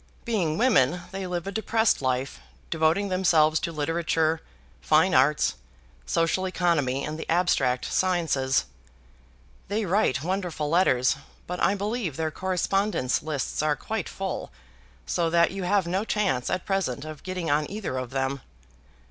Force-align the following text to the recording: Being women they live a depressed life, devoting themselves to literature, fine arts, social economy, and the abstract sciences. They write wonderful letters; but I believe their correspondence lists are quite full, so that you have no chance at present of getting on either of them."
Being 0.25 0.57
women 0.57 1.01
they 1.11 1.27
live 1.27 1.45
a 1.45 1.51
depressed 1.51 2.01
life, 2.01 2.39
devoting 2.71 3.09
themselves 3.09 3.59
to 3.59 3.71
literature, 3.71 4.41
fine 4.81 5.13
arts, 5.13 5.53
social 6.07 6.47
economy, 6.47 7.05
and 7.05 7.19
the 7.19 7.29
abstract 7.29 7.85
sciences. 7.85 8.65
They 9.67 9.85
write 9.85 10.23
wonderful 10.23 10.69
letters; 10.71 11.17
but 11.45 11.61
I 11.61 11.75
believe 11.75 12.17
their 12.17 12.31
correspondence 12.31 13.21
lists 13.21 13.61
are 13.61 13.75
quite 13.75 14.09
full, 14.09 14.51
so 15.05 15.29
that 15.29 15.51
you 15.51 15.61
have 15.65 15.85
no 15.85 16.03
chance 16.03 16.49
at 16.49 16.65
present 16.65 17.05
of 17.05 17.21
getting 17.21 17.51
on 17.51 17.69
either 17.69 17.95
of 17.99 18.09
them." 18.09 18.41